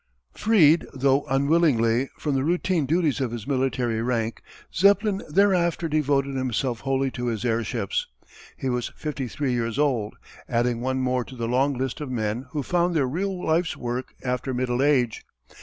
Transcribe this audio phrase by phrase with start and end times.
[0.33, 4.41] Freed, though unwillingly, from the routine duties of his military rank,
[4.73, 8.07] Zeppelin thereafter devoted himself wholly to his airships.
[8.57, 10.15] He was fifty three years old,
[10.49, 14.15] adding one more to the long list of men who found their real life's work
[14.23, 15.23] after middle age.